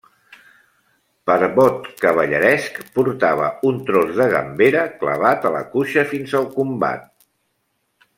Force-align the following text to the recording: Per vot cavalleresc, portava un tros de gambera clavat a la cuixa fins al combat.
Per 1.29 1.35
vot 1.57 1.83
cavalleresc, 2.05 2.79
portava 2.95 3.49
un 3.71 3.77
tros 3.89 4.09
de 4.21 4.27
gambera 4.31 4.87
clavat 5.03 5.45
a 5.51 5.53
la 5.57 5.61
cuixa 5.75 6.07
fins 6.15 6.35
al 6.41 6.49
combat. 6.57 7.07